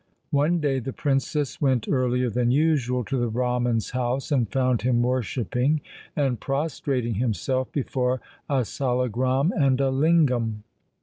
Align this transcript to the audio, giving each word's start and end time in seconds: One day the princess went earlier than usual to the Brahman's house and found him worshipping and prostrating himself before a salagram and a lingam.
One 0.31 0.59
day 0.59 0.79
the 0.79 0.93
princess 0.93 1.61
went 1.61 1.87
earlier 1.87 2.27
than 2.31 2.49
usual 2.49 3.03
to 3.05 3.17
the 3.19 3.29
Brahman's 3.29 3.91
house 3.91 4.31
and 4.31 4.51
found 4.51 4.81
him 4.81 5.03
worshipping 5.03 5.79
and 6.15 6.39
prostrating 6.39 7.13
himself 7.13 7.71
before 7.71 8.19
a 8.49 8.63
salagram 8.65 9.51
and 9.55 9.79
a 9.79 9.91
lingam. 9.91 10.63